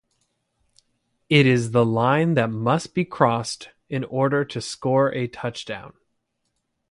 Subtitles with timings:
[1.29, 5.93] It is the line that must be crossed in order to score a touchdown.